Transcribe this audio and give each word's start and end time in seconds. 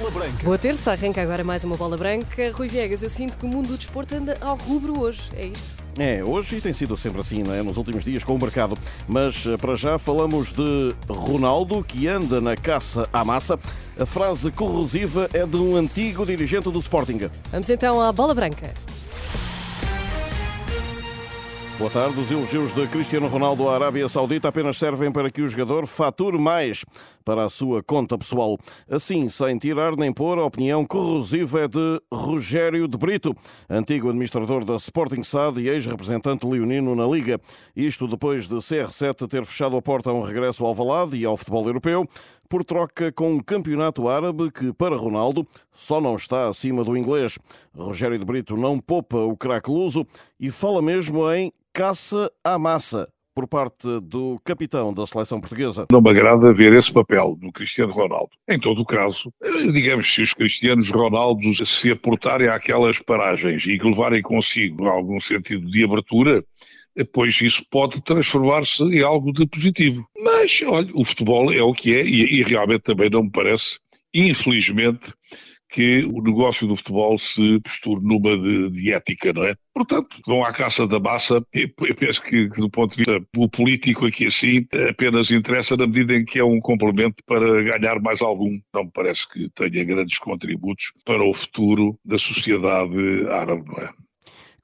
Bola 0.00 0.10
Branca. 0.12 0.44
Boa 0.44 0.56
terça, 0.56 0.92
arranca 0.92 1.20
agora 1.20 1.44
mais 1.44 1.62
uma 1.62 1.76
bola 1.76 1.94
branca. 1.94 2.50
Rui 2.52 2.68
Viegas, 2.68 3.02
eu 3.02 3.10
sinto 3.10 3.36
que 3.36 3.44
o 3.44 3.48
mundo 3.48 3.68
do 3.68 3.76
desporto 3.76 4.14
anda 4.14 4.34
ao 4.40 4.56
rubro 4.56 4.98
hoje. 4.98 5.20
É 5.36 5.44
isto? 5.44 5.76
É, 5.98 6.24
hoje 6.24 6.56
e 6.56 6.60
tem 6.62 6.72
sido 6.72 6.96
sempre 6.96 7.20
assim, 7.20 7.42
não 7.42 7.52
é? 7.52 7.62
Nos 7.62 7.76
últimos 7.76 8.02
dias 8.02 8.24
com 8.24 8.34
o 8.34 8.38
mercado. 8.38 8.78
Mas 9.06 9.44
eh, 9.46 9.58
para 9.58 9.74
já 9.74 9.98
falamos 9.98 10.52
de 10.52 10.94
Ronaldo, 11.06 11.84
que 11.84 12.08
anda 12.08 12.40
na 12.40 12.56
caça 12.56 13.06
à 13.12 13.22
massa. 13.22 13.58
A 13.98 14.06
frase 14.06 14.50
corrosiva 14.50 15.28
é 15.34 15.44
de 15.44 15.56
um 15.58 15.76
antigo 15.76 16.24
dirigente 16.24 16.70
do 16.70 16.78
Sporting. 16.78 17.28
Vamos 17.52 17.68
então 17.68 18.00
à 18.00 18.10
bola 18.10 18.32
branca. 18.32 18.72
Boa 21.80 21.90
tarde. 21.90 22.20
Os 22.20 22.30
elogios 22.30 22.74
de 22.74 22.86
Cristiano 22.88 23.26
Ronaldo 23.26 23.66
à 23.66 23.74
Arábia 23.74 24.06
Saudita 24.06 24.48
apenas 24.48 24.76
servem 24.76 25.10
para 25.10 25.30
que 25.30 25.40
o 25.40 25.48
jogador 25.48 25.86
fature 25.86 26.38
mais 26.38 26.84
para 27.24 27.44
a 27.44 27.48
sua 27.48 27.82
conta 27.82 28.16
pessoal. 28.18 28.58
Assim, 28.88 29.28
sem 29.28 29.58
tirar 29.58 29.96
nem 29.96 30.12
pôr, 30.12 30.38
a 30.38 30.44
opinião 30.44 30.84
corrosiva 30.84 31.60
é 31.60 31.68
de 31.68 32.00
Rogério 32.12 32.86
de 32.88 32.96
Brito, 32.98 33.34
antigo 33.68 34.08
administrador 34.08 34.64
da 34.64 34.76
Sporting 34.76 35.22
SAD 35.22 35.60
e 35.60 35.68
ex-representante 35.68 36.46
leonino 36.46 36.94
na 36.94 37.06
Liga. 37.06 37.40
Isto 37.74 38.06
depois 38.06 38.48
de 38.48 38.56
CR7 38.56 39.28
ter 39.28 39.44
fechado 39.44 39.76
a 39.76 39.82
porta 39.82 40.10
a 40.10 40.14
um 40.14 40.22
regresso 40.22 40.64
ao 40.64 40.74
Valade 40.74 41.16
e 41.16 41.24
ao 41.24 41.36
futebol 41.36 41.64
europeu, 41.66 42.06
por 42.48 42.64
troca 42.64 43.12
com 43.12 43.34
um 43.34 43.40
campeonato 43.40 44.08
árabe 44.08 44.50
que, 44.50 44.72
para 44.72 44.96
Ronaldo, 44.96 45.46
só 45.72 46.00
não 46.00 46.16
está 46.16 46.48
acima 46.48 46.82
do 46.82 46.96
inglês. 46.96 47.38
Rogério 47.76 48.18
de 48.18 48.24
Brito 48.24 48.56
não 48.56 48.78
poupa 48.78 49.18
o 49.18 49.36
craque 49.36 49.70
luso 49.70 50.06
e 50.38 50.50
fala 50.50 50.82
mesmo 50.82 51.30
em 51.32 51.52
caça 51.72 52.30
à 52.42 52.58
massa 52.58 53.08
por 53.40 53.48
parte 53.48 53.88
do 54.02 54.38
capitão 54.44 54.92
da 54.92 55.06
seleção 55.06 55.40
portuguesa. 55.40 55.86
Não 55.90 56.02
me 56.02 56.10
agrada 56.10 56.52
ver 56.52 56.74
esse 56.74 56.92
papel 56.92 57.38
do 57.40 57.50
Cristiano 57.50 57.90
Ronaldo. 57.90 58.28
Em 58.46 58.60
todo 58.60 58.82
o 58.82 58.84
caso, 58.84 59.32
digamos, 59.72 60.12
se 60.12 60.20
os 60.20 60.34
Cristianos 60.34 60.90
Ronaldos 60.90 61.56
se 61.66 61.90
aportarem 61.90 62.48
àquelas 62.48 62.98
paragens 62.98 63.64
e 63.66 63.78
que 63.78 63.86
levarem 63.86 64.20
consigo 64.20 64.86
algum 64.86 65.18
sentido 65.18 65.70
de 65.70 65.84
abertura, 65.84 66.44
pois 67.14 67.40
isso 67.40 67.64
pode 67.70 68.02
transformar-se 68.02 68.82
em 68.82 69.02
algo 69.02 69.32
de 69.32 69.46
positivo. 69.46 70.06
Mas, 70.22 70.60
olha, 70.66 70.90
o 70.94 71.02
futebol 71.02 71.50
é 71.50 71.62
o 71.62 71.72
que 71.72 71.94
é 71.94 72.04
e, 72.04 72.40
e 72.40 72.42
realmente 72.42 72.82
também 72.82 73.08
não 73.08 73.22
me 73.22 73.30
parece, 73.30 73.78
infelizmente, 74.12 75.14
que 75.70 76.04
o 76.04 76.20
negócio 76.20 76.66
do 76.66 76.76
futebol 76.76 77.16
se 77.16 77.60
posture 77.60 78.00
numa 78.02 78.36
de, 78.36 78.70
de, 78.70 78.92
ética, 78.92 79.32
não 79.32 79.44
é? 79.44 79.54
Portanto, 79.72 80.16
vão 80.26 80.44
à 80.44 80.52
caça 80.52 80.86
da 80.86 80.98
massa. 80.98 81.44
Eu 81.52 81.94
penso 81.94 82.20
que, 82.22 82.48
do 82.48 82.68
ponto 82.68 82.96
de 82.96 83.04
vista 83.04 83.20
político 83.52 84.06
aqui 84.06 84.26
assim, 84.26 84.66
apenas 84.88 85.30
interessa 85.30 85.76
na 85.76 85.86
medida 85.86 86.14
em 86.14 86.24
que 86.24 86.38
é 86.38 86.44
um 86.44 86.60
complemento 86.60 87.22
para 87.24 87.62
ganhar 87.62 88.00
mais 88.00 88.20
algum. 88.20 88.58
Não 88.74 88.84
me 88.84 88.90
parece 88.92 89.28
que 89.28 89.48
tenha 89.50 89.84
grandes 89.84 90.18
contributos 90.18 90.92
para 91.04 91.22
o 91.22 91.32
futuro 91.32 91.98
da 92.04 92.18
sociedade 92.18 93.28
árabe, 93.28 93.64
não 93.66 93.78
é? 93.78 94.09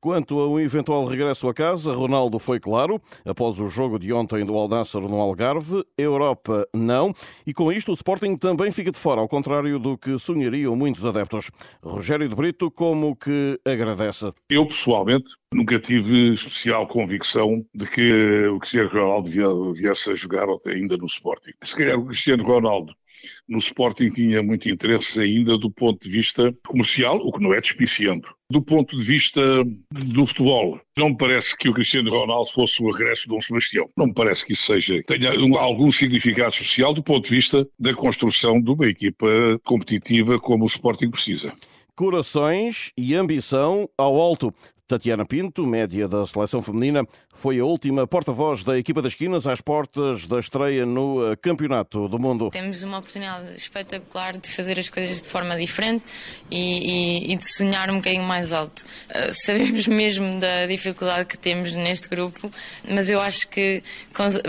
Quanto 0.01 0.39
a 0.41 0.49
um 0.49 0.59
eventual 0.61 1.05
regresso 1.05 1.49
a 1.49 1.55
casa, 1.55 1.93
Ronaldo 1.93 2.39
foi 2.39 2.61
claro, 2.61 3.01
após 3.25 3.59
o 3.59 3.69
jogo 3.69 3.99
de 3.99 4.13
ontem 4.13 4.45
do 4.45 4.57
Al 4.57 4.69
Nassr 4.69 5.01
no 5.01 5.21
Algarve, 5.21 5.85
Europa 5.97 6.67
não, 6.75 7.13
e 7.47 7.55
com 7.55 7.73
isto 7.73 7.91
o 7.91 7.95
Sporting 7.95 8.37
também 8.37 8.71
fica 8.71 8.91
de 8.91 8.99
fora, 8.99 9.21
ao 9.21 9.29
contrário 9.29 9.79
do 9.79 9.97
que 9.97 10.19
sonhariam 10.19 10.77
muitos 10.77 11.05
adeptos. 11.05 11.51
Rogério 11.83 12.29
de 12.29 12.35
Brito 12.35 12.71
como 12.71 13.17
que 13.17 13.59
agradece. 13.65 14.33
Eu, 14.51 14.67
pessoalmente, 14.67 15.31
nunca 15.53 15.79
tive 15.79 16.35
especial 16.35 16.87
convicção 16.87 17.65
de 17.75 17.87
que 17.87 18.47
o 18.49 18.59
Cristiano 18.59 18.91
Ronaldo 18.91 19.73
viesse 19.73 20.11
a 20.11 20.15
jogar 20.15 20.47
ainda 20.67 20.97
no 20.97 21.07
Sporting. 21.07 21.53
Se 21.65 21.77
calhar 21.77 21.99
o 21.99 22.05
Cristiano 22.05 22.45
Ronaldo 22.45 22.95
no 23.49 23.59
Sporting 23.59 24.11
tinha 24.11 24.43
muito 24.43 24.69
interesse 24.69 25.21
ainda 25.21 25.57
do 25.59 25.71
ponto 25.71 26.03
de 26.03 26.11
vista 26.11 26.55
comercial, 26.67 27.17
o 27.17 27.33
que 27.33 27.43
não 27.43 27.55
é 27.55 27.61
despiciando. 27.61 28.29
Do 28.51 28.63
ponto 28.63 28.97
de 28.97 29.03
vista 29.03 29.41
do 29.91 30.27
futebol, 30.27 30.81
não 30.97 31.11
me 31.11 31.17
parece 31.17 31.57
que 31.57 31.69
o 31.69 31.73
Cristiano 31.73 32.11
Ronaldo 32.11 32.51
fosse 32.53 32.81
o 32.83 32.91
regresso 32.91 33.23
de 33.23 33.29
Dom 33.29 33.41
Sebastião. 33.41 33.91
Não 33.97 34.07
me 34.07 34.15
parece 34.15 34.47
que 34.47 34.53
isso 34.53 34.67
seja, 34.67 35.03
tenha 35.03 35.31
algum 35.59 35.91
significado 35.91 36.55
social 36.55 36.95
do 36.95 37.03
ponto 37.03 37.29
de 37.29 37.35
vista 37.35 37.67
da 37.79 37.93
construção 37.93 38.61
de 38.61 38.71
uma 38.71 38.87
equipa 38.87 39.27
competitiva 39.65 40.39
como 40.39 40.65
o 40.65 40.69
Sporting 40.69 41.11
precisa 41.11 41.53
corações 41.97 42.93
e 42.97 43.15
ambição 43.15 43.89
ao 43.97 44.21
alto. 44.21 44.55
Tatiana 44.87 45.27
Pinto, 45.27 45.67
média 45.67 46.07
da 46.07 46.25
seleção 46.25 46.63
feminina, 46.63 47.05
foi 47.35 47.59
a 47.59 47.65
última 47.65 48.07
porta-voz 48.07 48.63
da 48.63 48.79
equipa 48.79 49.03
das 49.03 49.13
esquinas 49.13 49.45
às 49.45 49.61
portas 49.61 50.29
da 50.29 50.39
estreia 50.39 50.87
no 50.87 51.33
eh, 51.33 51.35
Campeonato 51.35 52.07
do 52.07 52.21
Mundo. 52.21 52.51
Temos 52.51 52.85
uma 52.85 52.99
oportunidade 52.99 53.57
espetacular 53.57 54.39
de 54.39 54.49
fazer 54.49 54.79
as 54.79 54.89
coisas 54.89 55.23
de 55.23 55.29
forma 55.29 55.57
diferente 55.57 56.05
e, 56.49 57.25
e, 57.27 57.33
e 57.33 57.37
de 57.37 57.53
sonhar 57.53 57.91
um 57.91 57.97
bocadinho 57.97 58.23
mais 58.23 58.53
alto. 58.53 58.85
Uh, 59.11 59.33
sabemos 59.33 59.89
mesmo 59.89 60.39
da 60.39 60.67
dificuldade 60.67 61.25
que 61.25 61.37
temos 61.37 61.75
neste 61.75 62.09
grupo, 62.09 62.49
mas 62.89 63.11
eu 63.11 63.21
acho 63.21 63.49
que 63.49 63.83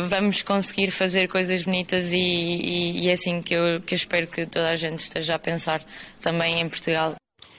vamos 0.07 0.44
conseguir 0.44 0.91
fazer 0.91 1.28
coisas 1.28 1.63
bonitas 1.63 2.13
e, 2.13 3.02
e 3.02 3.09
é 3.09 3.13
assim 3.13 3.41
que 3.41 3.56
eu, 3.56 3.81
que 3.81 3.96
eu 3.96 3.97
espero 3.97 4.28
que 4.28 4.46
toda 4.46 4.69
a 4.69 4.75
gente 4.75 5.00
esteja 5.00 5.34
a 5.34 5.40
pensar 5.40 5.84
também 6.22 6.62
em 6.62 6.69
Portugal. 6.69 7.17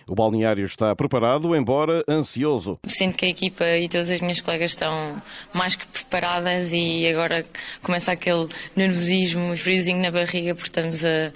O 0.09 0.15
balneário 0.15 0.65
está 0.65 0.97
preparado, 0.97 1.55
embora 1.55 2.03
ansioso. 2.09 2.81
Sinto 2.87 3.17
que 3.17 3.27
a 3.27 3.29
equipa 3.29 3.65
e 3.77 3.89
todas 3.89 4.09
as 4.11 4.21
minhas 4.23 4.41
colegas 4.41 4.71
estão 4.71 5.21
mais 5.53 5.77
que 5.77 5.87
preparadas 5.87 6.73
e 6.73 7.07
agora 7.07 7.45
começa 7.83 8.13
aquele 8.13 8.49
nervosismo 8.75 9.53
e 9.53 9.57
friozinho 9.57 10.01
na 10.01 10.11
barriga 10.11 10.55
porque 10.55 10.71
estamos 10.71 11.05
a, 11.05 11.31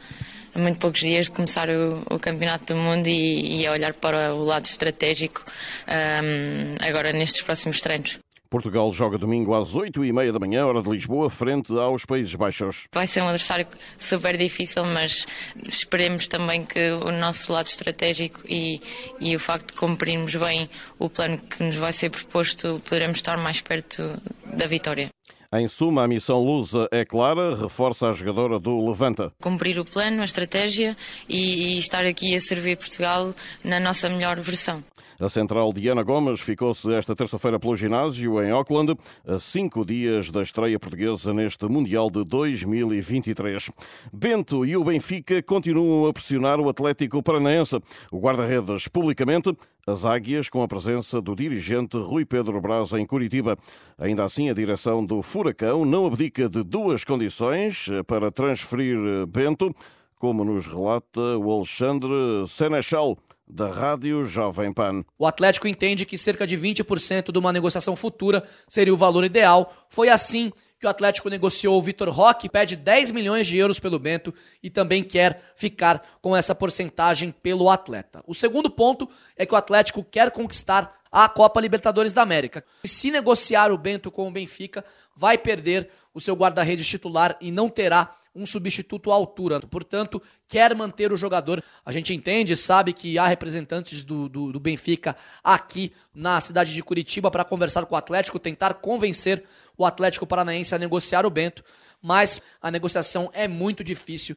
a 0.55 0.59
muito 0.59 0.79
poucos 0.79 1.01
dias 1.01 1.27
de 1.27 1.33
começar 1.33 1.69
o, 1.69 2.03
o 2.11 2.19
Campeonato 2.19 2.73
do 2.73 2.81
Mundo 2.81 3.09
e, 3.09 3.61
e, 3.61 3.67
a 3.67 3.73
olhar 3.73 3.93
para 3.93 4.35
o 4.35 4.43
lado 4.43 4.65
estratégico 4.65 5.45
um, 5.87 6.77
agora 6.81 7.13
nestes 7.13 7.43
próximos 7.43 7.83
treinos. 7.83 8.22
Portugal 8.53 8.93
joga 8.93 9.17
domingo 9.17 9.55
às 9.55 9.75
8 9.75 10.05
e 10.05 10.13
meia 10.13 10.31
da 10.31 10.39
manhã, 10.39 10.67
hora 10.67 10.83
de 10.83 10.91
Lisboa, 10.91 11.31
frente 11.31 11.73
aos 11.73 12.05
Países 12.05 12.35
Baixos. 12.35 12.85
Vai 12.93 13.07
ser 13.07 13.23
um 13.23 13.29
adversário 13.29 13.67
super 13.97 14.37
difícil, 14.37 14.85
mas 14.85 15.27
esperemos 15.67 16.29
também 16.29 16.63
que 16.63 16.91
o 16.91 17.11
nosso 17.11 17.51
lado 17.51 17.69
estratégico 17.69 18.43
e, 18.47 18.79
e 19.19 19.35
o 19.35 19.41
facto 19.41 19.69
de 19.69 19.81
cumprirmos 19.81 20.37
bem 20.37 20.69
o 20.99 21.09
plano 21.09 21.39
que 21.39 21.65
nos 21.65 21.77
vai 21.77 21.95
ser 21.95 22.11
proposto, 22.11 22.79
poderemos 22.85 23.17
estar 23.17 23.39
mais 23.39 23.63
perto 23.63 24.21
da 24.45 24.67
vitória. 24.67 25.09
Em 25.55 25.69
suma, 25.69 26.05
a 26.05 26.09
missão 26.09 26.43
lusa 26.43 26.89
é 26.91 27.05
clara, 27.05 27.55
reforça 27.55 28.09
a 28.09 28.13
jogadora 28.13 28.59
do 28.59 28.89
Levanta. 28.89 29.31
Cumprir 29.39 29.79
o 29.79 29.85
plano, 29.85 30.23
a 30.23 30.25
estratégia 30.25 30.97
e, 31.29 31.75
e 31.75 31.79
estar 31.79 32.07
aqui 32.07 32.35
a 32.35 32.41
servir 32.41 32.79
Portugal 32.79 33.35
na 33.63 33.79
nossa 33.79 34.09
melhor 34.09 34.41
versão. 34.41 34.83
A 35.21 35.29
central 35.29 35.71
Diana 35.75 36.03
Gomes 36.03 36.41
ficou-se 36.41 36.91
esta 36.95 37.15
terça-feira 37.15 37.61
pelo 37.61 37.77
ginásio 37.77 38.43
em 38.43 38.51
Auckland, 38.51 38.97
a 39.27 39.39
cinco 39.39 39.85
dias 39.85 40.31
da 40.31 40.41
estreia 40.41 40.81
portuguesa 40.81 41.35
neste 41.35 41.67
Mundial 41.67 42.11
de 42.11 42.25
2023. 42.25 43.71
Bento 44.11 44.65
e 44.65 44.75
o 44.75 44.83
Benfica 44.83 45.43
continuam 45.43 46.09
a 46.09 46.15
pressionar 46.15 46.61
o 46.61 46.69
Atlético 46.69 47.23
Paranaense. 47.23 47.79
O 48.11 48.19
guarda-redes 48.19 48.89
publicamente 48.89 49.55
as 49.87 50.05
águias 50.05 50.49
com 50.49 50.63
a 50.63 50.69
presença 50.69 51.21
do 51.21 51.35
dirigente 51.35 51.97
Rui 51.97 52.25
Pedro 52.25 52.61
Braz 52.61 52.93
em 52.93 53.05
Curitiba. 53.05 53.59
Ainda 53.99 54.25
assim, 54.25 54.49
a 54.49 54.55
direção 54.55 55.05
do 55.05 55.23
Furacão 55.23 55.85
não 55.85 56.07
abdica 56.07 56.49
de 56.49 56.63
duas 56.63 57.05
condições 57.05 57.89
para 58.07 58.31
transferir 58.31 59.27
Bento, 59.27 59.75
como 60.19 60.45
nos 60.45 60.67
relata 60.67 61.21
o 61.21 61.51
Alexandre 61.51 62.47
Senechal 62.47 63.19
da 63.49 63.69
Rádio 63.69 64.25
Jovem 64.25 64.73
Pan. 64.73 65.05
O 65.19 65.27
Atlético 65.27 65.67
entende 65.67 66.07
que 66.07 66.17
cerca 66.17 66.47
de 66.47 66.57
20% 66.57 67.33
de 67.33 67.39
uma 67.39 67.53
negociação 67.53 67.97
futura 67.97 68.43
seria 68.69 68.95
o 68.95 68.97
valor 68.97 69.25
ideal. 69.25 69.73
Foi 69.89 70.09
assim 70.09 70.53
que 70.83 70.87
o 70.87 70.91
Atlético 70.91 71.29
negociou 71.29 71.79
o 71.79 71.83
Vitor 71.83 72.09
Roque, 72.09 72.49
pede 72.49 72.75
10 72.75 73.13
milhões 73.13 73.47
de 73.47 73.57
euros 73.57 73.79
pelo 73.79 74.01
Bento 74.01 74.35
e 74.61 74.69
também 74.69 75.05
quer 75.05 75.41
ficar 75.55 76.03
com 76.21 76.37
essa 76.37 76.57
porcentagem 76.57 77.31
pelo 77.31 77.71
atleta. 77.71 78.21
O 78.27 78.35
segundo 78.35 78.69
ponto 78.69 79.09
é 79.37 79.47
que 79.47 79.55
o 79.55 79.57
Atlético 79.57 80.03
quer 80.03 80.33
conquistar 80.33 81.01
a 81.13 81.29
Copa 81.29 81.61
Libertadores 81.61 82.13
da 82.13 82.23
América. 82.23 82.65
Se 82.85 83.13
negociar 83.13 83.71
o 83.71 83.79
Bento 83.79 84.11
com 84.11 84.27
o 84.27 84.33
Benfica, 84.33 84.85
vai 85.15 85.39
perder 85.39 85.89
o 86.13 86.21
seu 86.21 86.35
guarda-redes 86.35 86.89
titular 86.89 87.37
e 87.41 87.53
não 87.53 87.69
terá 87.69 88.17
um 88.35 88.47
substituto 88.47 89.11
à 89.11 89.15
altura. 89.15 89.61
Portanto, 89.61 90.23
quer 90.49 90.75
manter 90.75 91.13
o 91.13 91.17
jogador. 91.17 91.63
A 91.85 91.93
gente 91.93 92.15
entende, 92.15 92.57
sabe 92.57 92.93
que 92.93 93.19
há 93.19 93.27
representantes 93.27 94.05
do, 94.05 94.29
do, 94.29 94.53
do 94.53 94.61
Benfica 94.61 95.17
aqui 95.43 95.93
na 96.15 96.41
cidade 96.41 96.73
de 96.73 96.83
Curitiba 96.83 97.31
para 97.31 97.45
conversar 97.45 97.85
com 97.87 97.95
o 97.95 97.99
Atlético, 97.99 98.39
tentar 98.39 98.75
convencer 98.75 99.45
o 99.77 99.85
Atlético 99.85 100.27
Paranaense 100.27 100.75
a 100.75 100.79
negociar 100.79 101.27
o 101.27 101.31
Bento, 101.31 101.65
mas 102.01 102.41
a 102.61 102.71
negociação 102.71 103.31
é 103.33 103.47
muito 103.47 103.85
difícil. 103.85 104.37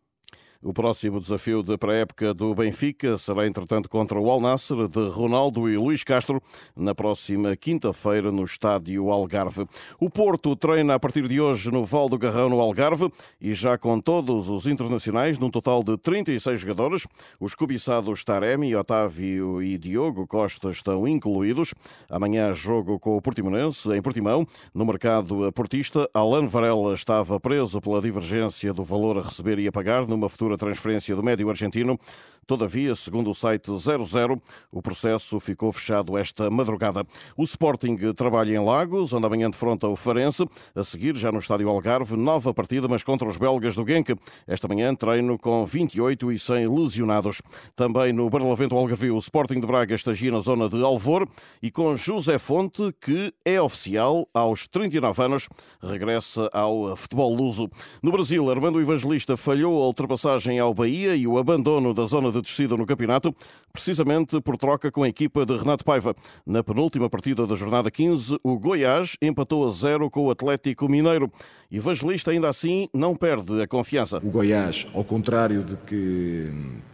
O 0.65 0.73
próximo 0.73 1.19
desafio 1.19 1.61
de 1.61 1.77
pré-época 1.77 2.33
do 2.33 2.55
Benfica 2.55 3.19
será, 3.19 3.45
entretanto, 3.45 3.87
contra 3.87 4.19
o 4.19 4.31
Al 4.31 4.41
de 4.89 5.09
Ronaldo 5.09 5.69
e 5.69 5.77
Luís 5.77 6.03
Castro 6.03 6.41
na 6.75 6.95
próxima 6.95 7.55
quinta-feira 7.55 8.31
no 8.31 8.43
estádio 8.43 9.11
Algarve. 9.11 9.67
O 9.99 10.09
Porto 10.09 10.55
treina 10.55 10.95
a 10.95 10.99
partir 10.99 11.27
de 11.27 11.39
hoje 11.39 11.69
no 11.69 11.83
Val 11.83 12.09
do 12.09 12.17
Garrão, 12.17 12.49
no 12.49 12.59
Algarve, 12.59 13.11
e 13.39 13.53
já 13.53 13.77
com 13.77 14.01
todos 14.01 14.49
os 14.49 14.65
internacionais, 14.65 15.37
num 15.37 15.51
total 15.51 15.83
de 15.83 15.97
36 15.97 16.59
jogadores. 16.61 17.07
Os 17.39 17.53
cobiçados 17.53 18.23
Taremi, 18.23 18.75
Otávio 18.75 19.61
e 19.61 19.77
Diogo 19.77 20.25
Costa 20.25 20.71
estão 20.71 21.07
incluídos. 21.07 21.75
Amanhã 22.09 22.51
jogo 22.53 22.99
com 22.99 23.15
o 23.15 23.21
Portimonense, 23.21 23.91
em 23.91 24.01
Portimão. 24.01 24.47
No 24.73 24.83
mercado 24.83 25.51
portista, 25.53 26.09
Alan 26.11 26.47
Varela 26.47 26.95
estava 26.95 27.39
preso 27.39 27.79
pela 27.79 28.01
divergência 28.01 28.73
do 28.73 28.83
valor 28.83 29.19
a 29.19 29.21
receber 29.21 29.59
e 29.59 29.67
a 29.67 29.71
pagar 29.71 30.07
numa 30.07 30.27
futura 30.27 30.54
transferência 30.57 31.15
do 31.15 31.23
médio 31.23 31.49
argentino. 31.49 31.99
Todavia, 32.47 32.93
segundo 32.93 33.31
o 33.31 33.33
site 33.33 33.71
00, 33.75 34.39
o 34.71 34.79
processo 34.79 35.39
ficou 35.39 35.71
fechado 35.71 36.15
esta 36.15 36.47
madrugada. 36.51 37.03
O 37.35 37.43
Sporting 37.43 37.97
trabalha 38.13 38.53
em 38.53 38.63
Lagos, 38.63 39.13
onde 39.13 39.25
amanhã 39.25 39.49
defronta 39.49 39.87
o 39.87 39.95
Farense. 39.95 40.47
A 40.75 40.83
seguir, 40.83 41.15
já 41.15 41.31
no 41.31 41.39
estádio 41.39 41.67
Algarve, 41.69 42.15
nova 42.15 42.53
partida, 42.53 42.87
mas 42.87 43.03
contra 43.03 43.27
os 43.27 43.37
belgas 43.37 43.73
do 43.73 43.83
Genk. 43.83 44.15
Esta 44.45 44.67
manhã, 44.67 44.93
treino 44.93 45.39
com 45.39 45.65
28 45.65 46.31
e 46.31 46.37
100 46.37 46.67
lesionados. 46.67 47.41
Também 47.75 48.13
no 48.13 48.29
Barlavento 48.29 48.75
Algarvio, 48.75 49.15
o 49.15 49.19
Sporting 49.19 49.59
de 49.59 49.65
Braga 49.65 49.95
estagia 49.95 50.31
na 50.31 50.39
zona 50.39 50.69
de 50.69 50.83
Alvor 50.83 51.27
e 51.63 51.71
com 51.71 51.95
José 51.95 52.37
Fonte, 52.37 52.93
que 53.01 53.33
é 53.43 53.59
oficial 53.59 54.27
aos 54.31 54.67
39 54.67 55.23
anos, 55.23 55.49
regressa 55.81 56.47
ao 56.53 56.95
futebol 56.95 57.33
luso. 57.33 57.67
No 58.03 58.11
Brasil, 58.11 58.51
Armando 58.51 58.79
Evangelista 58.79 59.35
falhou 59.35 59.81
a 59.81 59.87
ultrapassagem 59.87 60.59
ao 60.59 60.75
Bahia 60.75 61.15
e 61.15 61.25
o 61.25 61.39
abandono 61.39 61.91
da 61.91 62.05
zona 62.05 62.34
de 62.35 62.41
descida 62.41 62.75
no 62.75 62.85
campeonato, 62.85 63.33
precisamente 63.71 64.39
por 64.41 64.57
troca 64.57 64.91
com 64.91 65.03
a 65.03 65.09
equipa 65.09 65.45
de 65.45 65.55
Renato 65.55 65.83
Paiva. 65.83 66.15
Na 66.45 66.63
penúltima 66.63 67.09
partida 67.09 67.47
da 67.47 67.55
jornada 67.55 67.89
15, 67.89 68.37
o 68.43 68.59
Goiás 68.59 69.17
empatou 69.21 69.67
a 69.67 69.71
zero 69.71 70.09
com 70.09 70.25
o 70.25 70.31
Atlético 70.31 70.89
Mineiro. 70.89 71.31
Evangelista, 71.71 72.31
ainda 72.31 72.49
assim, 72.49 72.89
não 72.93 73.15
perde 73.15 73.61
a 73.61 73.67
confiança. 73.67 74.17
O 74.17 74.29
Goiás, 74.29 74.87
ao 74.93 75.03
contrário 75.03 75.63
de 75.63 75.75
que 75.87 76.51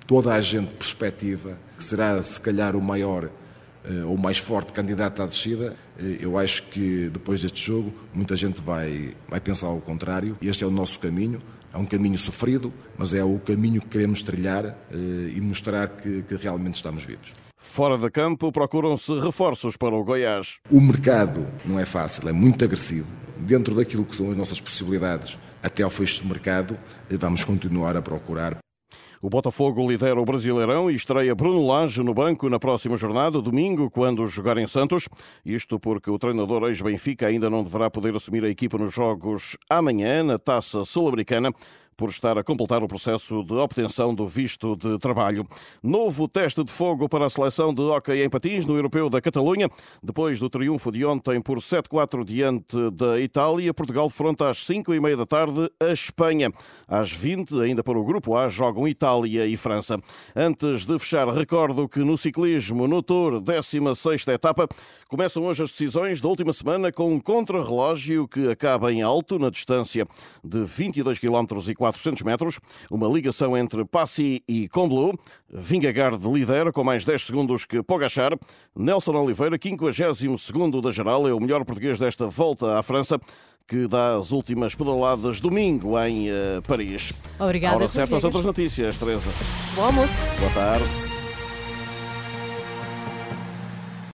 toda 0.08 0.34
a 0.34 0.42
gente 0.42 0.72
perspectiva, 0.74 1.58
que 1.78 1.84
será 1.84 2.22
se 2.22 2.40
calhar 2.40 2.76
o 2.76 2.82
maior 2.82 3.30
eh, 3.84 4.06
ou 4.06 4.18
mais 4.18 4.38
forte 4.38 4.72
candidato 4.74 5.24
à 5.24 5.26
descida, 5.26 5.76
eh, 5.98 6.18
eu 6.20 6.38
acho 6.38 6.70
que 6.70 7.10
depois 7.10 7.42
deste 7.42 7.66
jogo 7.66 7.92
muita 8.14 8.36
gente 8.36 8.62
vai, 8.62 9.16
vai 9.28 9.40
pensar 9.40 9.68
ao 9.68 9.82
contrário. 9.82 10.38
Este 10.42 10.64
é 10.64 10.68
o 10.68 10.72
nosso 10.72 11.00
caminho. 11.00 11.40
É 11.74 11.78
um 11.78 11.86
caminho 11.86 12.18
sofrido, 12.18 12.74
mas 12.98 13.14
é 13.14 13.24
o 13.24 13.40
caminho 13.40 13.82
que 13.82 13.88
queremos 13.88 14.22
trilhar 14.22 14.66
eh, 14.66 15.34
e 15.36 15.42
mostrar 15.42 15.88
que, 15.88 16.24
que 16.24 16.36
realmente 16.36 16.76
estamos 16.76 17.04
vivos. 17.04 17.34
Fora 17.58 17.98
de 17.98 18.10
campo, 18.10 18.52
procuram-se 18.52 19.14
reforços 19.20 19.78
para 19.78 19.96
o 19.96 20.04
Goiás. 20.04 20.58
O 20.70 20.82
mercado 20.82 21.48
não 21.64 21.80
é 21.80 21.86
fácil, 21.86 22.28
é 22.28 22.34
muito 22.34 22.66
agressivo. 22.66 23.08
Dentro 23.38 23.76
daquilo 23.76 24.04
que 24.04 24.16
são 24.16 24.30
as 24.30 24.36
nossas 24.36 24.60
possibilidades, 24.60 25.38
até 25.64 25.84
ao 25.84 25.90
fecho 25.90 26.24
do 26.24 26.30
mercado, 26.30 26.78
vamos 27.10 27.44
continuar 27.44 27.96
a 27.96 28.02
procurar 28.02 28.58
o 29.22 29.30
Botafogo 29.30 29.88
lidera 29.88 30.20
o 30.20 30.26
Brasileirão 30.26 30.90
e 30.90 30.96
estreia 30.96 31.36
Bruno 31.36 31.66
Lage 31.68 32.02
no 32.02 32.12
banco 32.12 32.50
na 32.50 32.58
próxima 32.58 32.98
jornada, 32.98 33.40
domingo, 33.40 33.88
quando 33.92 34.26
jogar 34.26 34.58
em 34.58 34.66
Santos. 34.66 35.08
Isto 35.46 35.80
porque 35.80 36.10
o 36.10 36.18
treinador 36.18 36.64
ex-Benfica 36.64 37.28
ainda 37.28 37.48
não 37.48 37.64
deverá 37.64 37.90
poder 37.92 38.16
assumir 38.16 38.44
a 38.44 38.50
equipa 38.50 38.80
nos 38.80 38.92
jogos 38.92 39.56
amanhã, 39.70 40.24
na 40.24 40.40
Taça 40.40 40.84
Sul-Americana 40.84 41.54
por 42.02 42.10
estar 42.10 42.36
a 42.36 42.44
completar 42.44 42.84
o 42.84 42.88
processo 42.88 43.44
de 43.44 43.54
obtenção 43.54 44.16
do 44.16 44.26
visto 44.26 44.76
de 44.76 44.98
trabalho. 44.98 45.48
Novo 45.84 46.28
teste 46.28 46.64
de 46.64 46.72
fogo 46.72 47.08
para 47.08 47.28
a 47.28 47.30
seleção 47.30 47.72
de 47.72 47.84
hóquei 47.84 48.26
em 48.26 48.30
patins 48.30 48.66
no 48.66 48.76
Europeu 48.76 49.08
da 49.08 49.22
Catalunha. 49.22 49.70
Depois 50.02 50.40
do 50.40 50.50
triunfo 50.50 50.92
de 50.92 51.06
ontem 51.06 51.40
por 51.40 51.60
7-4 51.60 52.24
diante 52.24 52.90
da 52.90 53.22
Itália, 53.22 53.72
Portugal 53.72 54.10
fronta 54.10 54.50
às 54.50 54.66
5 54.66 54.96
e 54.96 55.00
meia 55.00 55.16
da 55.16 55.28
tarde 55.28 55.70
a 55.80 55.92
Espanha. 55.92 56.52
Às 56.88 57.12
20, 57.12 57.62
ainda 57.62 57.84
para 57.84 58.00
o 58.00 58.04
Grupo 58.04 58.36
A, 58.36 58.48
jogam 58.48 58.88
Itália 58.88 59.46
e 59.46 59.56
França. 59.56 60.02
Antes 60.36 60.88
de 60.88 60.98
fechar, 60.98 61.28
recordo 61.28 61.88
que 61.88 62.00
no 62.00 62.18
ciclismo, 62.18 62.88
no 62.88 63.04
Tour, 63.04 63.40
16ª 63.40 64.34
etapa, 64.34 64.68
começam 65.08 65.44
hoje 65.44 65.62
as 65.62 65.70
decisões 65.70 66.20
da 66.20 66.28
última 66.28 66.52
semana 66.52 66.92
com 66.92 67.14
um 67.14 67.20
contrarrelógio 67.20 68.28
que 68.28 68.50
acaba 68.50 68.92
em 68.92 69.04
alto, 69.04 69.38
na 69.38 69.52
distância 69.52 70.08
de 70.44 70.64
22 70.64 71.20
km 71.20 71.46
e 71.70 71.76
4 71.76 71.91
400 71.92 72.22
metros, 72.24 72.60
uma 72.90 73.08
ligação 73.08 73.58
entre 73.58 73.84
Passy 73.86 74.42
e 74.48 74.68
Combloux. 74.70 75.18
Vingegaard 75.50 76.18
lidera 76.28 76.72
com 76.72 76.84
mais 76.84 77.04
10 77.04 77.22
segundos 77.22 77.66
que 77.66 77.84
Pogachar. 77.84 78.32
Nelson 78.76 79.14
Oliveira, 79.14 79.58
52º 79.58 80.82
da 80.82 80.92
geral, 80.92 81.28
é 81.28 81.34
o 81.34 81.40
melhor 81.40 81.64
português 81.66 82.00
desta 82.00 82.28
volta 82.28 82.80
à 82.80 82.84
França 82.84 83.20
que 83.68 83.88
dá 83.88 84.16
as 84.18 84.32
últimas 84.32 84.76
pedaladas 84.76 85.40
domingo 85.40 85.98
em 86.04 86.30
uh, 86.30 86.62
Paris. 86.68 87.14
Obrigada. 87.40 87.78
Hora 87.78 87.88
certas 87.88 88.24
outras 88.24 88.44
notícias, 88.44 88.98
Teresa. 88.98 89.30
Bom 89.76 89.86
almoço. 89.86 90.18
Boa 90.40 90.52
tarde. 90.52 91.11